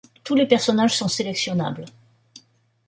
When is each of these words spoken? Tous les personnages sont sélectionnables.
Tous 0.23 0.33
les 0.33 0.47
personnages 0.47 0.97
sont 0.97 1.07
sélectionnables. 1.07 1.85